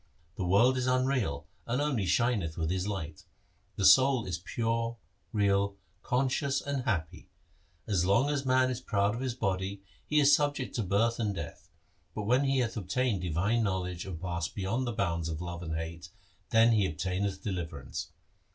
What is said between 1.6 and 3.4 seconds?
and only shineth with His light.